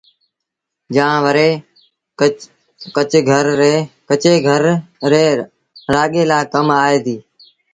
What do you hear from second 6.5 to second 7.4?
ڪم آئي ديٚ